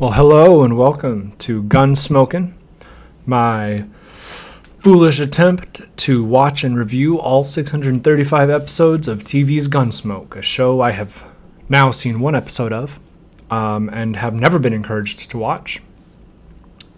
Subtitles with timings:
[0.00, 2.54] Well, hello and welcome to Gun Smoking,
[3.26, 3.84] my
[4.14, 10.92] foolish attempt to watch and review all 635 episodes of TV's Gunsmoke, a show I
[10.92, 11.22] have
[11.68, 12.98] now seen one episode of
[13.50, 15.82] um, and have never been encouraged to watch.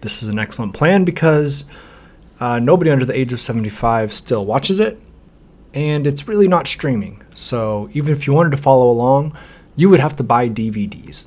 [0.02, 1.64] This is an excellent plan because
[2.38, 4.96] uh, nobody under the age of 75 still watches it,
[5.74, 7.20] and it's really not streaming.
[7.34, 9.36] So even if you wanted to follow along,
[9.74, 11.26] you would have to buy DVDs.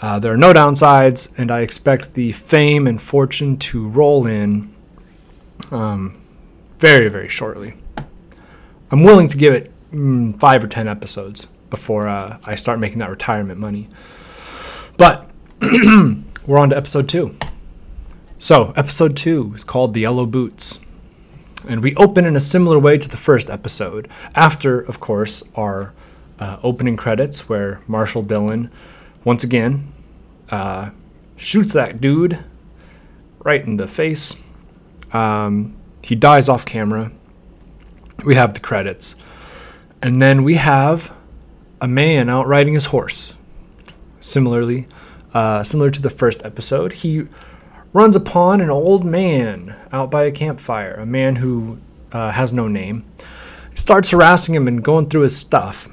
[0.00, 4.74] Uh, there are no downsides, and I expect the fame and fortune to roll in
[5.70, 6.20] um,
[6.78, 7.74] very, very shortly.
[8.90, 12.98] I'm willing to give it mm, five or ten episodes before uh, I start making
[12.98, 13.88] that retirement money.
[14.98, 15.30] But
[15.60, 17.36] we're on to episode two.
[18.38, 20.80] So, episode two is called The Yellow Boots.
[21.68, 25.94] And we open in a similar way to the first episode, after, of course, our
[26.38, 28.70] uh, opening credits, where Marshal Dillon
[29.26, 29.92] once again
[30.50, 30.88] uh,
[31.36, 32.38] shoots that dude
[33.40, 34.40] right in the face.
[35.12, 37.10] Um, he dies off camera.
[38.24, 39.16] We have the credits.
[40.00, 41.12] And then we have
[41.80, 43.34] a man out riding his horse.
[44.20, 44.86] Similarly,
[45.34, 47.26] uh, similar to the first episode, he
[47.92, 51.78] runs upon an old man out by a campfire, a man who
[52.12, 53.04] uh, has no name.
[53.74, 55.88] Starts harassing him and going through his stuff,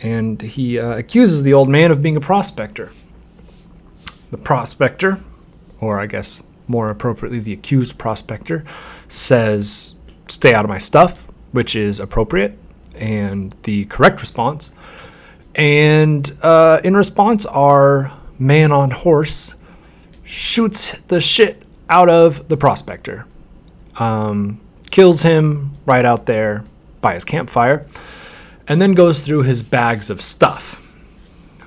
[0.00, 2.92] and he uh, accuses the old man of being a prospector.
[4.30, 5.20] The prospector,
[5.80, 8.64] or I guess more appropriately, the accused prospector,
[9.08, 9.94] says,
[10.28, 12.56] Stay out of my stuff, which is appropriate
[12.94, 14.72] and the correct response.
[15.54, 19.54] And uh, in response, our man on horse
[20.22, 23.26] shoots the shit out of the prospector,
[23.96, 26.64] um, kills him right out there
[27.00, 27.86] by his campfire,
[28.68, 30.86] and then goes through his bags of stuff.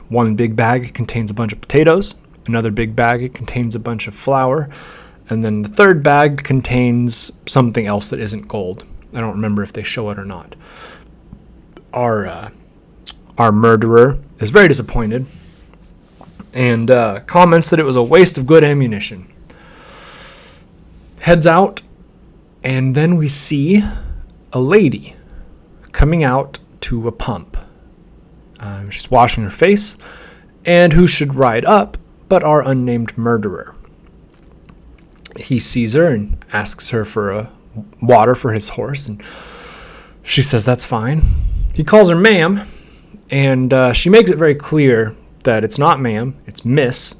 [0.10, 4.16] One big bag contains a bunch of potatoes, another big bag contains a bunch of
[4.16, 4.70] flour,
[5.30, 8.86] and then the third bag contains something else that isn't gold.
[9.14, 10.56] I don't remember if they show it or not.
[11.94, 12.50] Our uh,
[13.38, 15.26] our murderer is very disappointed
[16.54, 19.28] and uh, comments that it was a waste of good ammunition.
[21.20, 21.82] Heads out,
[22.64, 23.82] and then we see
[24.52, 25.16] a lady
[25.92, 27.58] coming out to a pump.
[28.60, 29.98] Um, she's washing her face,
[30.66, 31.98] and who should ride up
[32.30, 33.76] but our unnamed murderer?
[35.38, 37.52] He sees her and asks her for a
[38.02, 39.24] water for his horse, and
[40.24, 41.22] she says that's fine.
[41.74, 42.62] He calls her ma'am,
[43.32, 47.16] and uh, she makes it very clear that it's not ma'am, it's miss.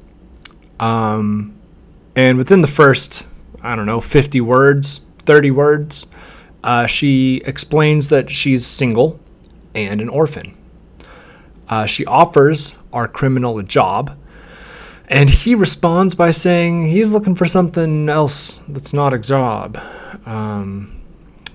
[0.78, 1.58] Um,
[2.16, 3.26] and within the first,
[3.62, 6.06] I don't know, 50 words, 30 words,
[6.62, 9.20] uh, she explains that she's single
[9.74, 10.56] and an orphan.
[11.68, 14.18] Uh, she offers our criminal a job,
[15.08, 19.78] and he responds by saying he's looking for something else that's not a job,
[20.26, 21.02] um,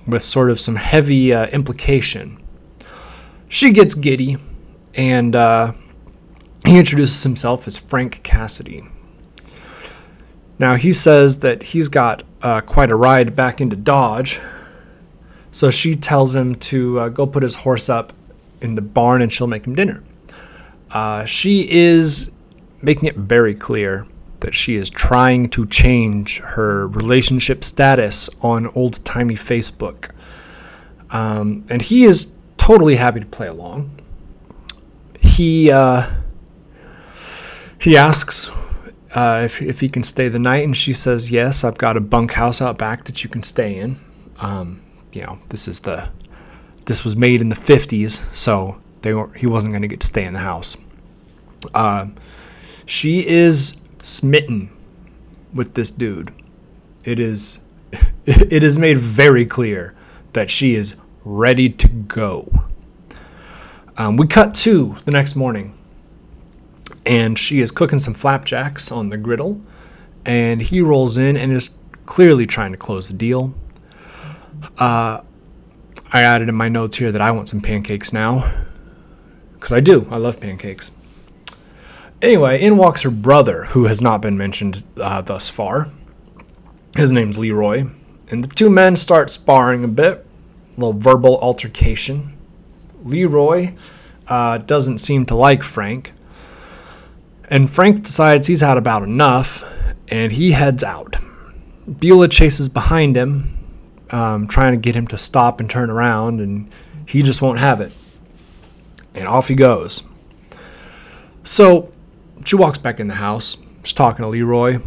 [0.08, 2.42] with sort of some heavy uh, implication.
[3.48, 4.38] She gets giddy,
[4.96, 5.74] and uh,
[6.66, 8.84] he introduces himself as Frank Cassidy.
[10.60, 14.40] Now, he says that he's got uh, quite a ride back into Dodge,
[15.52, 18.14] so she tells him to uh, go put his horse up
[18.62, 20.04] in the barn and she'll make him dinner.
[20.92, 22.32] Uh, she is
[22.82, 24.06] making it very clear
[24.40, 30.12] that she is trying to change her relationship status on old timey Facebook.
[31.12, 34.00] Um, and he is totally happy to play along.
[35.20, 36.10] He uh,
[37.80, 38.50] he asks
[39.14, 41.64] uh, if if he can stay the night, and she says yes.
[41.64, 44.00] I've got a bunkhouse out back that you can stay in.
[44.40, 44.82] Um,
[45.14, 46.10] you know, this is the
[46.86, 50.08] this was made in the '50s, so they were, he wasn't going to get to
[50.08, 50.76] stay in the house.
[51.74, 52.08] Uh,
[52.86, 54.70] she is smitten
[55.54, 56.32] with this dude.
[57.06, 57.60] It is
[58.26, 59.96] it is made very clear
[60.34, 62.52] that she is ready to go.
[63.98, 65.78] Um, we cut to the next morning,
[67.06, 69.60] and she is cooking some flapjacks on the griddle,
[70.26, 71.72] and he rolls in and is
[72.06, 73.54] clearly trying to close the deal.
[74.78, 75.22] Uh,
[76.12, 78.52] I added in my notes here that I want some pancakes now,
[79.54, 80.08] because I do.
[80.10, 80.92] I love pancakes.
[82.22, 85.90] Anyway, in walks her brother, who has not been mentioned uh, thus far.
[86.98, 87.86] His name's Leroy.
[88.30, 90.26] And the two men start sparring a bit,
[90.72, 92.36] a little verbal altercation.
[93.04, 93.74] Leroy
[94.28, 96.12] uh, doesn't seem to like Frank.
[97.50, 99.64] And Frank decides he's had about enough
[100.10, 101.16] and he heads out.
[102.00, 103.58] Beulah chases behind him,
[104.12, 106.72] um, trying to get him to stop and turn around, and
[107.06, 107.92] he just won't have it.
[109.14, 110.04] And off he goes.
[111.44, 111.92] So
[112.46, 114.80] she walks back in the house, she's talking to Leroy.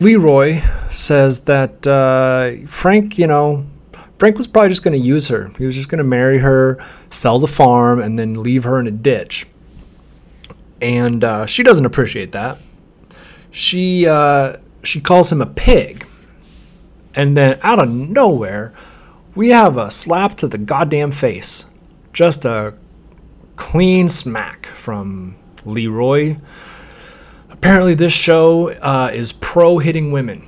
[0.00, 0.60] Leroy
[0.90, 3.66] says that uh, Frank, you know,
[4.18, 5.50] Frank was probably just going to use her.
[5.58, 8.86] He was just going to marry her, sell the farm, and then leave her in
[8.86, 9.46] a ditch.
[10.80, 12.58] And uh, she doesn't appreciate that.
[13.50, 16.06] She uh, she calls him a pig,
[17.14, 18.72] and then out of nowhere,
[19.34, 21.66] we have a slap to the goddamn face.
[22.12, 22.74] Just a
[23.56, 26.36] clean smack from Leroy.
[27.50, 30.46] Apparently, this show uh, is pro hitting women.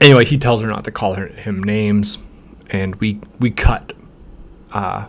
[0.00, 2.18] Anyway, he tells her not to call her, him names,
[2.70, 3.92] and we we cut,
[4.72, 5.06] uh,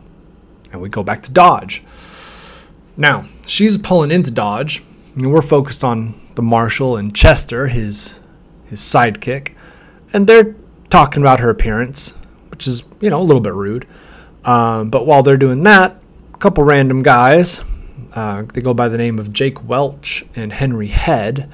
[0.71, 1.83] and we go back to Dodge.
[2.97, 4.81] Now she's pulling into Dodge,
[5.15, 8.19] and we're focused on the marshal and Chester, his
[8.67, 9.54] his sidekick,
[10.15, 10.55] and they're
[10.89, 12.11] talking about her appearance,
[12.49, 13.85] which is you know a little bit rude.
[14.45, 15.97] Um, but while they're doing that,
[16.33, 17.63] a couple random guys,
[18.15, 21.51] uh, they go by the name of Jake Welch and Henry Head,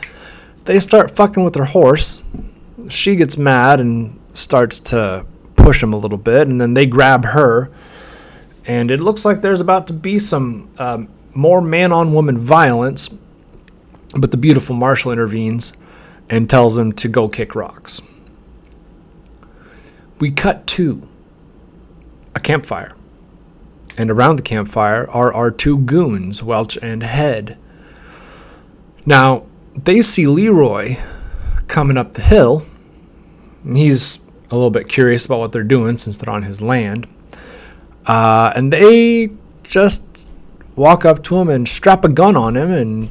[0.65, 2.21] they start fucking with her horse.
[2.89, 5.25] She gets mad and starts to
[5.55, 7.71] push him a little bit, and then they grab her.
[8.67, 13.09] And it looks like there's about to be some um, more man on woman violence,
[14.15, 15.73] but the beautiful Marshal intervenes
[16.29, 18.01] and tells them to go kick rocks.
[20.21, 21.05] We cut to
[22.35, 22.95] a campfire.
[23.97, 27.57] And around the campfire are our two goons, Welch and Head.
[29.05, 30.97] Now, they see Leroy
[31.67, 32.63] coming up the hill,
[33.63, 34.19] and he's
[34.51, 37.07] a little bit curious about what they're doing since they're on his land.
[38.05, 39.31] Uh, and they
[39.63, 40.31] just
[40.75, 43.09] walk up to him and strap a gun on him and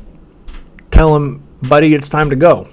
[0.92, 2.68] tell him, buddy, it's time to go.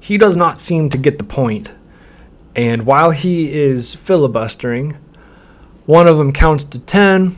[0.00, 1.70] He does not seem to get the point,
[2.56, 4.96] and while he is filibustering,
[5.86, 7.36] one of them counts to 10,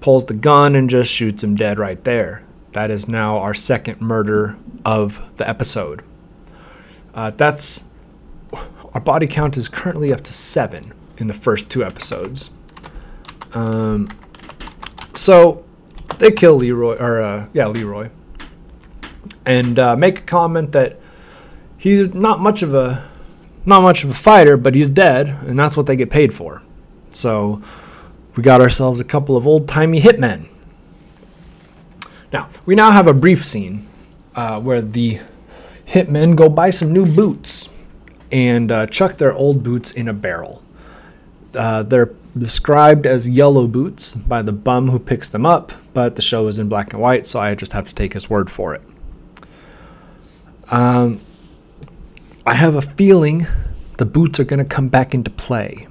[0.00, 2.42] pulls the gun, and just shoots him dead right there.
[2.72, 6.02] That is now our second murder of the episode.
[7.14, 7.84] Uh, that's
[8.94, 12.50] our body count is currently up to seven in the first two episodes.
[13.54, 14.08] Um,
[15.14, 15.64] so
[16.18, 18.10] they kill Leroy, or uh, yeah, Leroy,
[19.46, 21.00] and uh, make a comment that
[21.76, 23.08] he's not much of a
[23.68, 26.62] not much of a fighter, but he's dead, and that's what they get paid for.
[27.10, 27.62] So
[28.34, 30.48] we got ourselves a couple of old timey hitmen.
[32.32, 33.86] Now we now have a brief scene
[34.34, 35.20] uh, where the
[35.86, 37.68] hitmen go buy some new boots
[38.30, 40.62] and uh, chuck their old boots in a barrel.
[41.54, 46.22] Uh, they're described as yellow boots by the bum who picks them up, but the
[46.22, 48.74] show is in black and white, so I just have to take his word for
[48.74, 48.82] it.
[50.70, 51.20] Um,
[52.48, 53.46] I have a feeling
[53.98, 55.86] the boots are going to come back into play.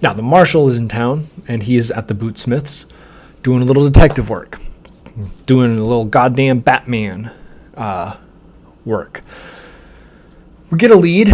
[0.00, 2.86] Now, the marshal is in town, and he is at the bootsmith's
[3.42, 4.58] doing a little detective work,
[5.46, 7.32] doing a little goddamn Batman
[7.76, 8.16] uh,
[8.84, 9.22] work.
[10.70, 11.32] We get a lead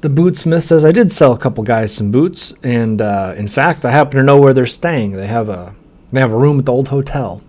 [0.00, 3.84] the bootsmith says I did sell a couple guys some boots, and uh, in fact,
[3.84, 5.12] I happen to know where they're staying.
[5.12, 5.74] They have a
[6.12, 7.42] they have a room at the old hotel.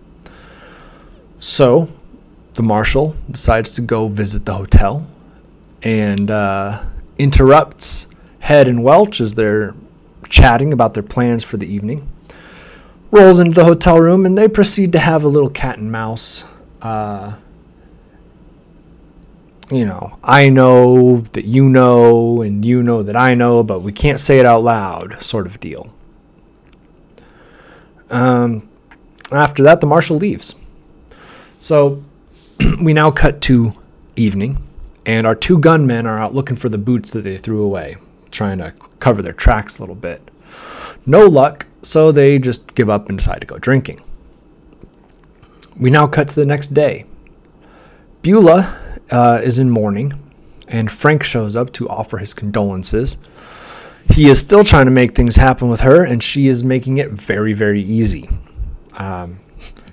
[1.38, 1.88] So,
[2.54, 5.06] the marshal decides to go visit the hotel,
[5.82, 6.84] and uh,
[7.18, 8.06] interrupts
[8.40, 9.74] Head and Welch as they're
[10.28, 12.08] chatting about their plans for the evening.
[13.10, 16.44] Rolls into the hotel room, and they proceed to have a little cat and mouse.
[16.82, 17.34] Uh,
[19.70, 23.92] you know, I know that you know, and you know that I know, but we
[23.92, 25.92] can't say it out loud, sort of deal.
[28.10, 28.68] Um,
[29.30, 30.54] after that, the marshal leaves.
[31.58, 32.02] So
[32.82, 33.74] we now cut to
[34.16, 34.66] evening,
[35.08, 37.96] and our two gunmen are out looking for the boots that they threw away,
[38.30, 40.20] trying to cover their tracks a little bit.
[41.06, 44.02] No luck, so they just give up and decide to go drinking.
[45.74, 47.06] We now cut to the next day.
[48.20, 48.78] Beulah
[49.10, 50.12] uh, is in mourning,
[50.68, 53.16] and Frank shows up to offer his condolences.
[54.12, 57.12] He is still trying to make things happen with her, and she is making it
[57.12, 58.28] very, very easy.
[58.98, 59.40] Um,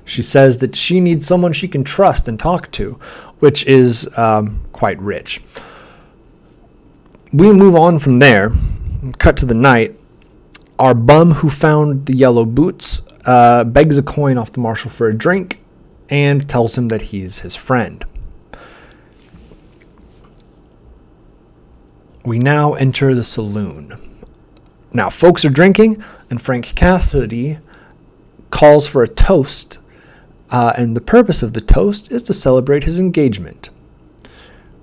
[0.04, 3.00] she says that she needs someone she can trust and talk to,
[3.40, 5.42] which is um, quite rich.
[7.34, 8.52] We move on from there,
[9.18, 10.00] cut to the night.
[10.80, 15.08] Our bum who found the yellow boots uh, begs a coin off the marshal for
[15.08, 15.60] a drink
[16.10, 18.06] and tells him that he's his friend.
[22.26, 24.00] we now enter the saloon.
[24.92, 27.60] Now, folks are drinking, and Frank Cassidy
[28.50, 29.80] calls for a toast,
[30.52, 33.70] uh, and the purpose of the toast is to celebrate his engagement.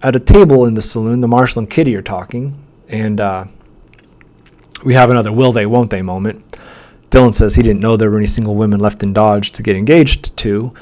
[0.02, 3.44] At a table in the saloon, the Marshal and Kitty are talking, and uh,
[4.84, 6.44] we have another will they, won't they moment.
[7.10, 9.76] Dillon says he didn't know there were any single women left in Dodge to get
[9.76, 10.72] engaged to,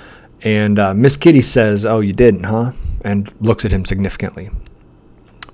[0.43, 2.73] And uh, Miss Kitty says, Oh, you didn't, huh?
[3.05, 4.51] And looks at him significantly.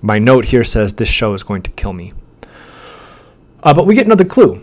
[0.02, 2.12] My note here says, This show is going to kill me.
[3.62, 4.60] Uh, but we get another clue.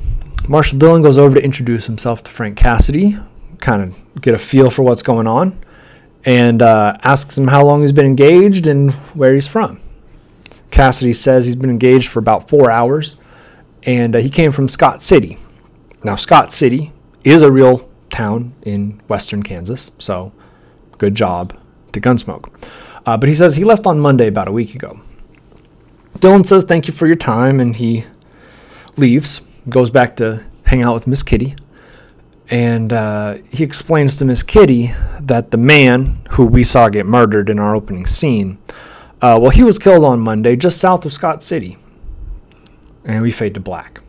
[0.47, 3.17] Marshal Dillon goes over to introduce himself to Frank Cassidy,
[3.59, 5.59] kind of get a feel for what's going on,
[6.25, 9.79] and uh, asks him how long he's been engaged and where he's from.
[10.71, 13.17] Cassidy says he's been engaged for about four hours,
[13.83, 15.37] and uh, he came from Scott City.
[16.03, 16.91] Now, Scott City
[17.23, 20.31] is a real town in western Kansas, so
[20.97, 21.57] good job
[21.91, 22.51] to Gunsmoke.
[23.05, 25.01] Uh, but he says he left on Monday about a week ago.
[26.19, 28.05] Dillon says thank you for your time, and he
[28.97, 31.55] leaves, goes back to hang out with Miss Kitty.
[32.49, 37.49] And uh, he explains to Miss Kitty that the man who we saw get murdered
[37.49, 38.57] in our opening scene,
[39.21, 41.77] uh, well, he was killed on Monday just south of Scott City.
[43.05, 44.01] And we fade to black.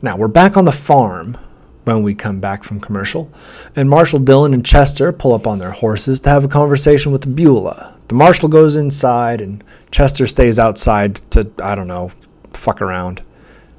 [0.00, 1.36] Now, we're back on the farm
[1.84, 3.32] when we come back from commercial,
[3.74, 7.34] and Marshal Dillon and Chester pull up on their horses to have a conversation with
[7.34, 7.94] Beulah.
[8.08, 12.12] The marshal goes inside, and Chester stays outside to, I don't know,
[12.52, 13.22] fuck around.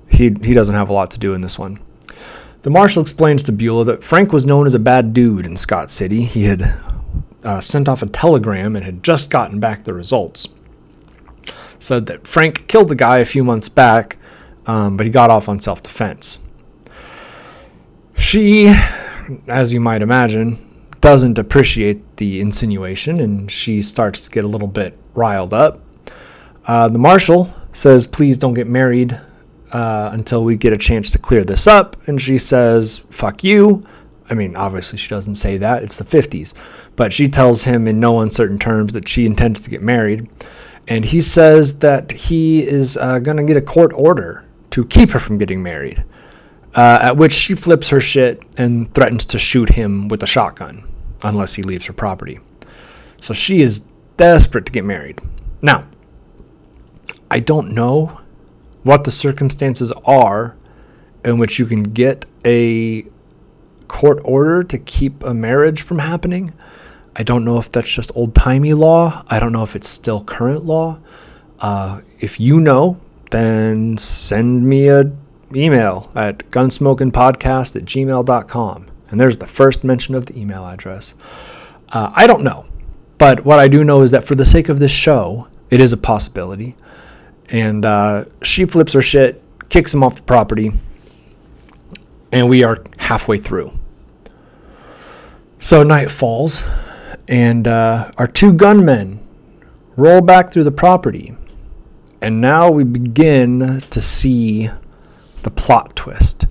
[0.09, 1.79] He, he doesn't have a lot to do in this one.
[2.61, 5.89] The marshal explains to Beulah that Frank was known as a bad dude in Scott
[5.89, 6.25] City.
[6.25, 6.73] He had
[7.43, 10.47] uh, sent off a telegram and had just gotten back the results.
[11.79, 14.17] Said that Frank killed the guy a few months back,
[14.65, 16.39] um, but he got off on self defense.
[18.13, 18.73] She,
[19.47, 20.57] as you might imagine,
[20.99, 25.79] doesn't appreciate the insinuation and she starts to get a little bit riled up.
[26.67, 29.17] Uh, the marshal says, Please don't get married
[29.71, 31.95] uh, until we get a chance to clear this up.
[32.07, 33.85] And she says, fuck you.
[34.29, 35.83] I mean, obviously, she doesn't say that.
[35.83, 36.53] It's the 50s.
[36.95, 40.29] But she tells him in no uncertain terms that she intends to get married.
[40.87, 45.11] And he says that he is uh, going to get a court order to keep
[45.11, 46.03] her from getting married.
[46.75, 50.87] Uh, at which she flips her shit and threatens to shoot him with a shotgun
[51.23, 52.39] unless he leaves her property.
[53.21, 55.19] So she is desperate to get married.
[55.61, 55.85] Now,
[57.31, 58.19] I don't know
[58.83, 60.55] what the circumstances are
[61.23, 63.05] in which you can get a
[63.87, 66.53] court order to keep a marriage from happening.
[67.15, 69.23] I don't know if that's just old timey law.
[69.29, 70.99] I don't know if it's still current law.
[71.59, 72.99] Uh, if you know,
[73.31, 75.11] then send me a
[75.53, 78.87] email at gunsmokingpodcast at gmail.com.
[79.09, 81.15] And there's the first mention of the email address.
[81.89, 82.65] Uh, I don't know.
[83.17, 85.91] But what I do know is that for the sake of this show, it is
[85.91, 86.75] a possibility
[87.51, 90.71] and uh, she flips her shit, kicks him off the property,
[92.31, 93.73] and we are halfway through.
[95.59, 96.63] So night falls,
[97.27, 99.19] and uh, our two gunmen
[99.97, 101.35] roll back through the property,
[102.21, 104.69] and now we begin to see
[105.43, 106.45] the plot twist.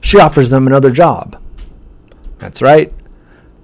[0.00, 1.40] She offers them another job.
[2.38, 2.92] That's right.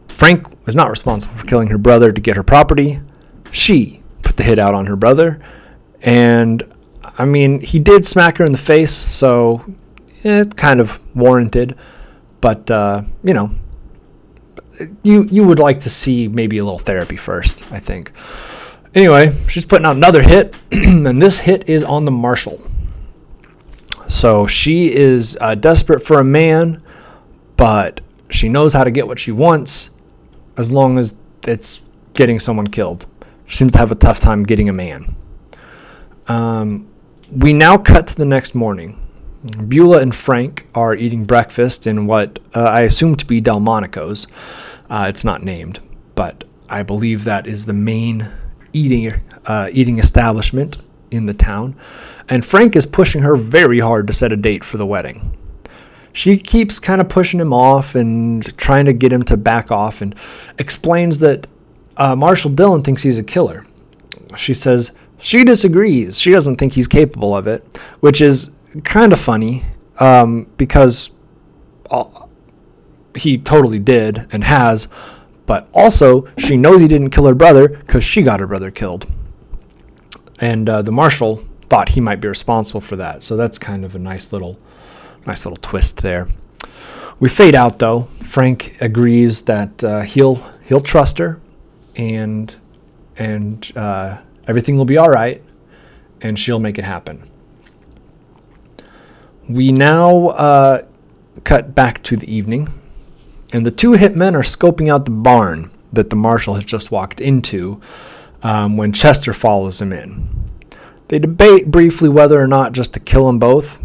[0.09, 3.01] Frank was not responsible for killing her brother to get her property.
[3.51, 5.41] She put the hit out on her brother,
[6.03, 6.63] and
[7.19, 9.65] I mean, he did smack her in the face, so
[10.23, 11.77] it kind of warranted.
[12.41, 13.51] But uh, you know,
[15.03, 18.13] you you would like to see maybe a little therapy first, I think.
[18.95, 22.63] Anyway, she's putting out another hit, and this hit is on the Marshal.
[24.07, 26.83] So she is uh, desperate for a man,
[27.57, 29.91] but she knows how to get what she wants
[30.57, 31.83] as long as it's
[32.15, 33.07] getting someone killed.
[33.47, 35.15] She seems to have a tough time getting a man.
[36.29, 36.89] Um,
[37.31, 39.03] we now cut to the next morning.
[39.69, 44.27] Beulah and Frank are eating breakfast in what uh, I assume to be Delmonico's.
[44.89, 45.81] Uh, it's not named,
[46.15, 48.29] but I believe that is the main
[48.73, 50.79] eating uh, eating establishment
[51.11, 51.77] in the town.
[52.29, 55.37] And Frank is pushing her very hard to set a date for the wedding.
[56.13, 60.01] She keeps kind of pushing him off and trying to get him to back off
[60.01, 60.15] and
[60.59, 61.47] explains that
[61.97, 63.65] uh, Marshal Dillon thinks he's a killer.
[64.37, 66.19] She says, she disagrees.
[66.19, 67.65] She doesn't think he's capable of it,
[68.01, 68.55] which is
[68.85, 69.65] kind of funny
[69.99, 71.11] um, because
[71.91, 72.05] uh,
[73.15, 74.89] he totally did and has.
[75.47, 79.07] But also, she knows he didn't kill her brother because she got her brother killed.
[80.41, 83.23] And uh, the marshal thought he might be responsible for that.
[83.23, 84.59] So that's kind of a nice little,
[85.25, 86.29] nice little twist there.
[87.19, 88.03] We fade out though.
[88.23, 91.41] Frank agrees that uh, he'll he'll trust her,
[91.95, 92.55] and
[93.17, 95.43] and uh, Everything will be all right,
[96.21, 97.29] and she'll make it happen.
[99.49, 100.87] We now uh,
[101.45, 102.69] cut back to the evening,
[103.53, 107.21] and the two hitmen are scoping out the barn that the marshal has just walked
[107.21, 107.81] into
[108.43, 110.29] um, when Chester follows him in.
[111.09, 113.79] They debate briefly whether or not just to kill them both,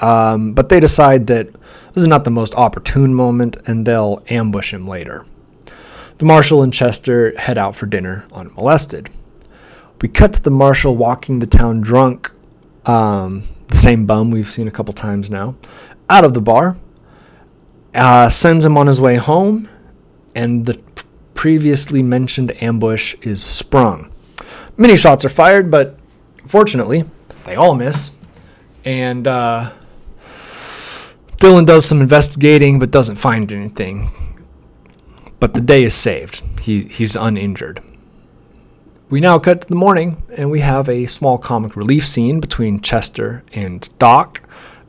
[0.00, 1.48] um, but they decide that
[1.92, 5.26] this is not the most opportune moment and they'll ambush him later.
[6.18, 9.10] the marshal and Chester head out for dinner unmolested.
[10.02, 12.32] We cut to the marshal walking the town drunk,
[12.86, 15.54] um, the same bum we've seen a couple times now,
[16.10, 16.76] out of the bar,
[17.94, 19.68] uh, sends him on his way home,
[20.34, 20.80] and the
[21.34, 24.12] previously mentioned ambush is sprung.
[24.76, 25.96] Many shots are fired, but
[26.46, 27.04] fortunately,
[27.44, 28.16] they all miss.
[28.84, 29.72] And uh,
[31.38, 34.10] Dillon does some investigating, but doesn't find anything.
[35.38, 36.42] But the day is saved.
[36.60, 37.80] He, he's uninjured.
[39.12, 42.80] We now cut to the morning, and we have a small comic relief scene between
[42.80, 44.40] Chester and Doc.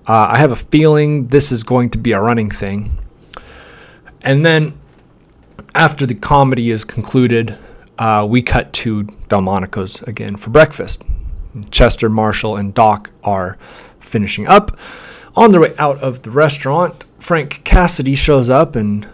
[0.07, 2.99] Uh, I have a feeling this is going to be a running thing.
[4.21, 4.79] And then,
[5.75, 7.57] after the comedy is concluded,
[7.99, 11.03] uh, we cut to Delmonico's again for breakfast.
[11.69, 13.57] Chester, Marshal, and Doc are
[13.99, 14.79] finishing up.
[15.35, 19.05] On their way out of the restaurant, Frank Cassidy shows up and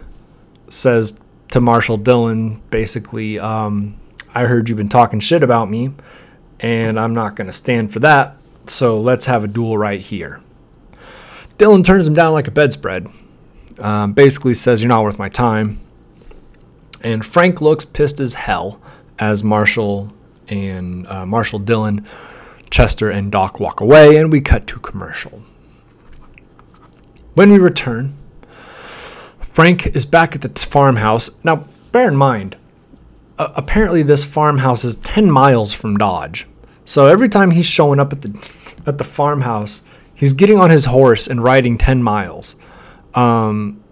[0.68, 3.96] says to Marshal Dillon, basically, um,
[4.34, 5.92] I heard you've been talking shit about me,
[6.60, 10.40] and I'm not going to stand for that, so let's have a duel right here.
[11.58, 13.08] Dillon turns him down like a bedspread.
[13.78, 15.80] Um, basically says, You're not worth my time.
[17.02, 18.80] And Frank looks pissed as hell
[19.18, 20.12] as Marshal
[20.48, 22.06] and uh, Marshal Dillon,
[22.70, 25.42] Chester, and Doc walk away, and we cut to commercial.
[27.34, 28.16] When we return,
[29.40, 31.30] Frank is back at the farmhouse.
[31.44, 32.56] Now, bear in mind,
[33.56, 36.46] apparently this farmhouse is 10 miles from Dodge.
[36.84, 39.82] So every time he's showing up at the at the farmhouse,
[40.14, 42.56] he's getting on his horse and riding 10 miles.
[43.14, 43.82] Um,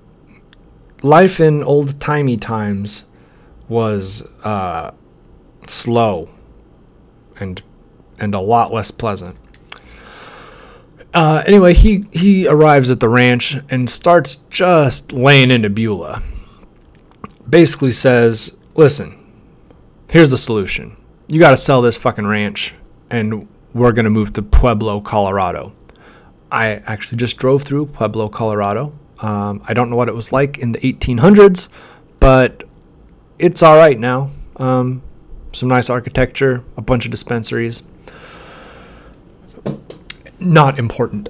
[1.02, 3.04] life in old timey times
[3.68, 4.92] was uh,
[5.66, 6.30] slow
[7.38, 7.62] and
[8.18, 9.36] and a lot less pleasant.
[11.14, 16.22] Uh, anyway, he he arrives at the ranch and starts just laying into Beulah.
[17.48, 19.17] Basically says, "Listen,
[20.10, 20.96] here's the solution.
[21.28, 22.74] You got to sell this fucking ranch,
[23.10, 25.72] and we're gonna move to Pueblo, Colorado."
[26.50, 28.92] I actually just drove through Pueblo, Colorado.
[29.20, 31.68] Um, I don't know what it was like in the 1800s,
[32.20, 32.64] but
[33.38, 34.30] it's all right now.
[34.56, 35.02] Um,
[35.52, 37.82] some nice architecture, a bunch of dispensaries.
[40.40, 41.28] Not important.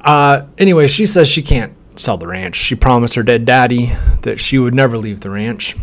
[0.00, 2.56] Uh, anyway, she says she can't sell the ranch.
[2.56, 5.76] She promised her dead daddy that she would never leave the ranch.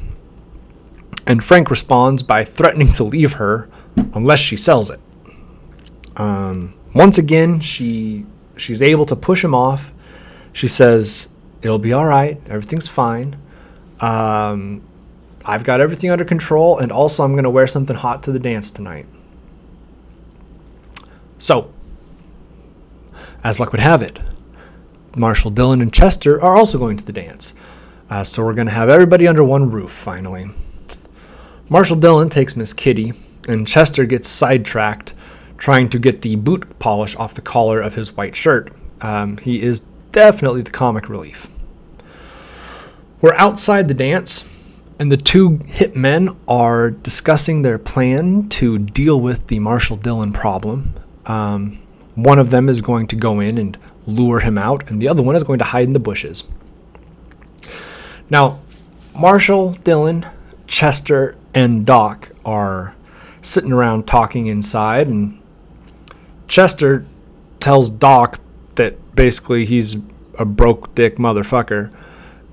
[1.25, 3.69] And Frank responds by threatening to leave her
[4.13, 4.99] unless she sells it.
[6.17, 8.25] Um, once again, she
[8.57, 9.91] she's able to push him off.
[10.51, 11.29] She says,
[11.61, 12.39] "It'll be all right.
[12.47, 13.37] Everything's fine.
[13.99, 14.81] Um,
[15.45, 18.39] I've got everything under control, and also I'm going to wear something hot to the
[18.39, 19.05] dance tonight."
[21.39, 21.73] So,
[23.43, 24.19] as luck would have it,
[25.15, 27.53] Marshal, Dillon, and Chester are also going to the dance.
[28.09, 30.49] Uh, so we're going to have everybody under one roof finally.
[31.69, 33.13] Marshal Dillon takes Miss Kitty,
[33.47, 35.13] and Chester gets sidetracked
[35.57, 38.73] trying to get the boot polish off the collar of his white shirt.
[39.01, 41.47] Um, he is definitely the comic relief.
[43.21, 44.43] We're outside the dance,
[44.99, 50.33] and the two hit men are discussing their plan to deal with the Marshal Dillon
[50.33, 50.93] problem.
[51.25, 51.79] Um,
[52.15, 55.23] one of them is going to go in and lure him out, and the other
[55.23, 56.43] one is going to hide in the bushes.
[58.29, 58.59] Now,
[59.17, 60.25] Marshal, Dillon,
[60.67, 62.95] Chester, and Doc are
[63.41, 65.39] sitting around talking inside, and
[66.47, 67.05] Chester
[67.59, 68.39] tells Doc
[68.75, 69.97] that basically he's
[70.39, 71.91] a broke dick motherfucker,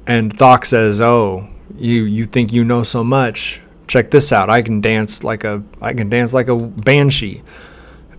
[0.07, 3.61] and Doc says, "Oh, you you think you know so much?
[3.87, 4.51] Check this out.
[4.51, 7.43] I can dance like a I can dance like a banshee."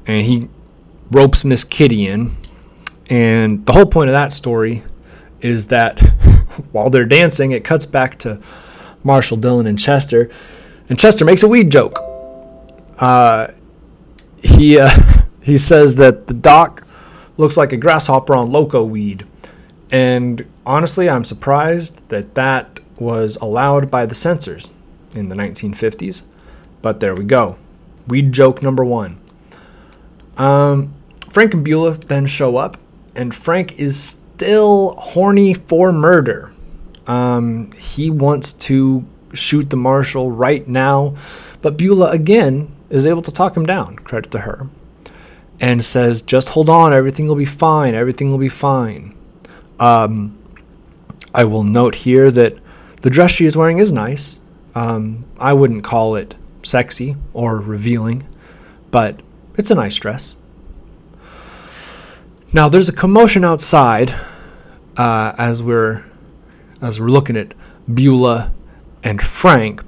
[0.07, 0.49] And he
[1.11, 2.31] ropes Miss Kitty in,
[3.09, 4.83] and the whole point of that story
[5.41, 5.99] is that
[6.71, 8.39] while they're dancing, it cuts back to
[9.03, 10.29] Marshal, Dillon, and Chester,
[10.91, 11.99] and Chester makes a weed joke.
[12.99, 13.47] Uh,
[14.43, 14.89] he uh,
[15.41, 16.85] he says that the doc
[17.37, 19.25] looks like a grasshopper on loco weed.
[19.89, 24.69] And honestly, I'm surprised that that was allowed by the censors
[25.15, 26.25] in the 1950s.
[26.81, 27.55] But there we go.
[28.07, 29.17] Weed joke number one.
[30.35, 30.93] Um,
[31.29, 32.75] Frank and Beulah then show up,
[33.15, 36.53] and Frank is still horny for murder.
[37.07, 41.15] Um, he wants to shoot the marshal right now,
[41.61, 43.95] but Beulah again is able to talk him down.
[43.97, 44.67] Credit to her
[45.59, 49.15] and says, just hold on, everything will be fine, everything will be fine.
[49.79, 50.37] Um,
[51.33, 52.57] I will note here that
[53.01, 54.39] the dress she is wearing is nice.
[54.73, 58.27] Um, I wouldn't call it sexy or revealing,
[58.89, 59.21] but
[59.55, 60.35] it's a nice dress.
[62.53, 64.13] Now there's a commotion outside
[64.97, 66.03] uh, as we're
[66.81, 67.53] as we're looking at
[67.93, 68.51] Beulah,
[69.03, 69.83] and Frank.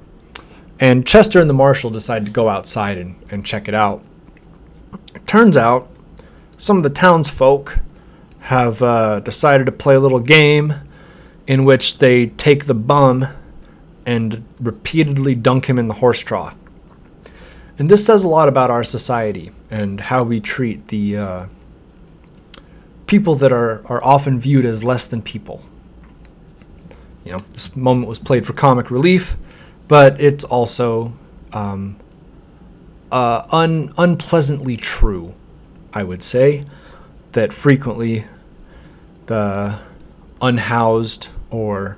[0.80, 4.04] And Chester and the marshal decide to go outside and, and check it out.
[5.14, 5.88] It turns out
[6.56, 7.78] some of the townsfolk
[8.40, 10.74] have uh, decided to play a little game
[11.46, 13.26] in which they take the bum
[14.06, 16.58] and repeatedly dunk him in the horse trough.
[17.78, 21.46] And this says a lot about our society and how we treat the uh,
[23.06, 25.64] people that are, are often viewed as less than people.
[27.24, 29.36] You know, this moment was played for comic relief,
[29.88, 31.12] but it's also
[31.52, 31.96] um,
[33.10, 35.34] uh, un- unpleasantly true,
[35.92, 36.64] I would say,
[37.32, 38.24] that frequently
[39.26, 39.80] the
[40.42, 41.96] unhoused or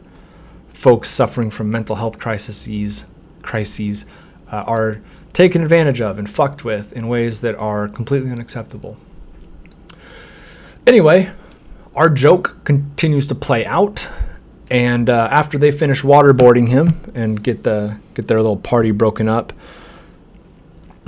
[0.69, 3.07] folks suffering from mental health crises
[3.43, 4.07] crises
[4.53, 5.01] uh, are
[5.33, 8.97] taken advantage of and fucked with in ways that are completely unacceptable.
[10.87, 11.31] Anyway,
[11.95, 14.09] our joke continues to play out,
[14.71, 19.29] and uh, after they finish waterboarding him and get the get their little party broken
[19.29, 19.53] up,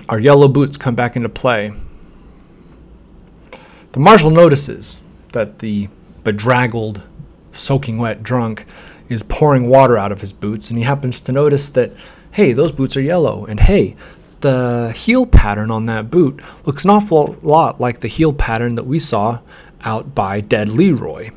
[0.08, 1.72] our yellow boots come back into play.
[3.92, 5.00] The marshal notices
[5.32, 5.88] that the
[6.24, 7.02] bedraggled,
[7.52, 8.66] soaking wet drunk
[9.08, 11.92] is pouring water out of his boots, and he happens to notice that,
[12.32, 13.96] hey, those boots are yellow, and hey,
[14.40, 18.86] the heel pattern on that boot looks an awful lot like the heel pattern that
[18.86, 19.40] we saw
[19.82, 21.30] out by Dead Leroy.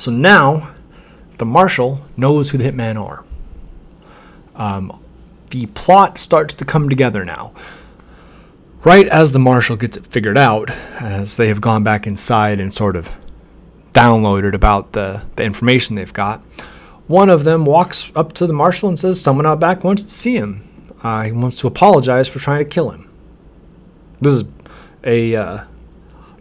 [0.00, 0.70] So now
[1.36, 3.22] the marshal knows who the hitmen are.
[4.54, 4.98] Um,
[5.50, 7.52] the plot starts to come together now.
[8.82, 12.72] Right as the marshal gets it figured out, as they have gone back inside and
[12.72, 13.12] sort of
[13.92, 16.40] downloaded about the, the information they've got,
[17.06, 20.08] one of them walks up to the marshal and says, Someone out back wants to
[20.08, 20.66] see him.
[21.02, 23.10] Uh, he wants to apologize for trying to kill him.
[24.18, 24.44] This is
[25.04, 25.64] a uh,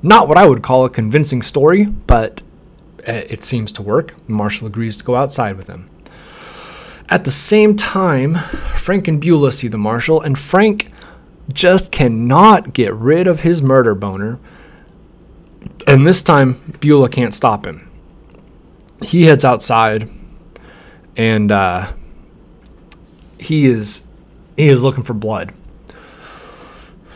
[0.01, 2.41] not what I would call a convincing story, but
[3.05, 4.15] it seems to work.
[4.27, 5.89] Marshal agrees to go outside with him.
[7.09, 8.35] At the same time,
[8.75, 10.89] Frank and Beulah see the marshal, and Frank
[11.51, 14.39] just cannot get rid of his murder boner.
[15.87, 17.89] And this time, Beulah can't stop him.
[19.01, 20.07] He heads outside,
[21.17, 21.93] and uh,
[23.39, 24.05] he is
[24.55, 25.53] he is looking for blood.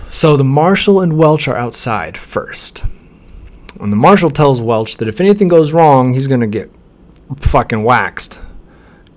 [0.09, 2.85] So the marshal and Welch are outside first.
[3.79, 6.71] And the marshal tells Welch that if anything goes wrong, he's going to get
[7.37, 8.41] fucking waxed.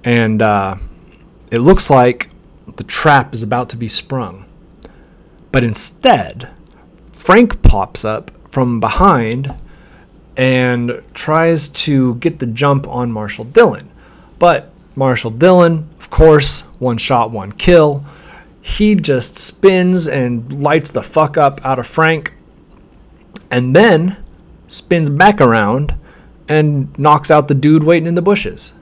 [0.05, 0.77] And uh,
[1.51, 2.31] it looks like
[2.77, 4.45] the trap is about to be sprung.
[5.53, 6.51] But instead,
[7.13, 9.55] Frank pops up from behind
[10.37, 13.91] and tries to get the jump on Marshal Dillon.
[14.39, 18.05] But Marshal Dillon, of course, one shot, one kill
[18.67, 22.35] he just spins and lights the fuck up out of Frank
[23.49, 24.17] and then
[24.77, 25.95] spins back around
[26.49, 28.75] and knocks out the dude waiting in the bushes.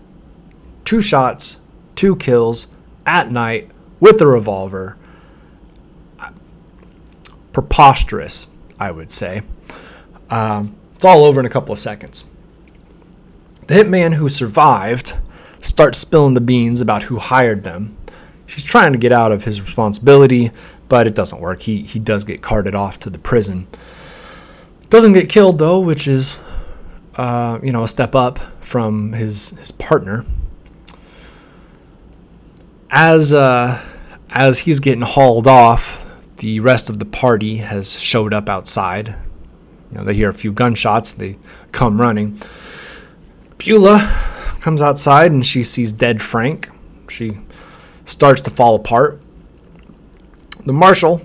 [0.85, 1.61] Two shots,
[1.97, 2.69] two kills
[3.07, 4.97] at night with the revolver.
[7.53, 9.43] Preposterous, I would say.
[10.31, 12.25] Um, it's all over in a couple of seconds.
[13.67, 15.15] The hitman who survived
[15.61, 17.97] starts spilling the beans about who hired them
[18.47, 20.51] He's trying to get out of his responsibility,
[20.89, 21.63] but it doesn't work.
[21.63, 23.67] He he does get carted off to the prison.
[24.91, 26.39] Doesn't get killed though, which is
[27.17, 30.25] uh, you know a step up from his his partner.
[32.91, 33.81] As uh,
[34.31, 36.05] as he's getting hauled off,
[36.39, 39.15] the rest of the party has showed up outside.
[39.91, 41.39] You know, they hear a few gunshots, they
[41.73, 42.41] come running.
[43.59, 44.01] Beulah
[44.61, 46.69] comes outside and she sees dead Frank.
[47.09, 47.39] She
[48.05, 49.21] starts to fall apart.
[50.65, 51.21] The marshal,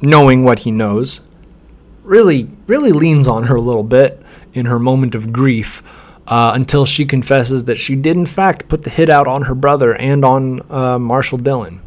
[0.00, 1.20] knowing what he knows,
[2.06, 4.22] really, really leans on her a little bit
[4.54, 5.82] in her moment of grief
[6.28, 9.54] uh, until she confesses that she did, in fact, put the hit out on her
[9.54, 11.80] brother and on uh, Marshal Dillon.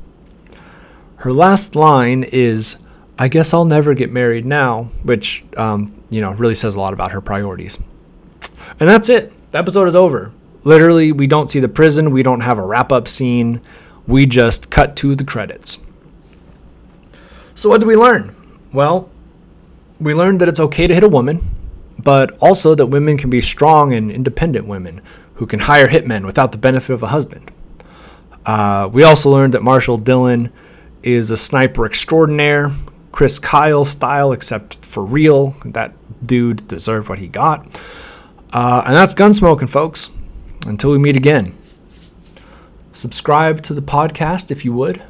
[1.17, 2.77] Her last line is,
[3.17, 6.93] I guess I'll never get married now, which, um, you know, really says a lot
[6.93, 7.77] about her priorities.
[8.79, 9.33] And that's it.
[9.51, 10.31] The episode is over.
[10.63, 12.11] Literally, we don't see the prison.
[12.11, 13.61] We don't have a wrap up scene.
[14.07, 15.79] We just cut to the credits.
[17.55, 18.35] So, what do we learn?
[18.71, 19.11] Well,
[19.99, 21.41] we learned that it's okay to hit a woman,
[22.01, 25.01] but also that women can be strong and independent women
[25.35, 27.51] who can hire hitmen without the benefit of a husband.
[28.45, 30.51] Uh, we also learned that Marshal Dillon
[31.03, 32.71] is a sniper extraordinaire,
[33.11, 35.55] Chris Kyle style, except for real.
[35.65, 35.93] That
[36.25, 37.65] dude deserved what he got.
[38.51, 40.11] Uh, and that's Gunsmoking, folks.
[40.65, 41.53] Until we meet again,
[42.91, 45.01] subscribe to the podcast if you would.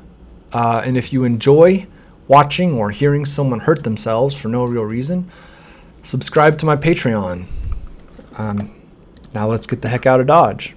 [0.53, 1.87] Uh, and if you enjoy
[2.29, 5.29] watching or hearing someone hurt themselves for no real reason,
[6.03, 7.45] subscribe to my Patreon.
[8.37, 8.73] Um,
[9.33, 10.75] now let's get the heck out of Dodge.